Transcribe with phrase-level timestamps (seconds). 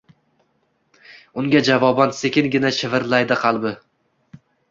[1.41, 3.77] unga javoban sekingina shivirlaydi qalbi